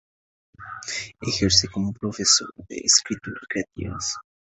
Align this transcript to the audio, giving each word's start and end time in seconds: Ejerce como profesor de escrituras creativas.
Ejerce 1.21 1.67
como 1.67 1.93
profesor 1.93 2.49
de 2.67 2.77
escrituras 2.77 3.43
creativas. 3.47 4.15